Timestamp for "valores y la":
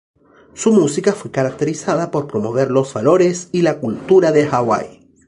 2.91-3.77